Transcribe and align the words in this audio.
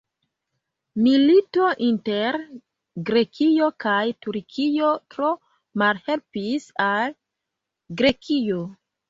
Milito 1.07 1.67
inter 1.87 2.37
Grekio 3.09 3.67
kaj 3.85 3.99
Turkio 4.27 4.91
tro 5.17 5.29
malhelpis 5.83 6.67
al 6.89 7.15
Grekio. 8.03 8.67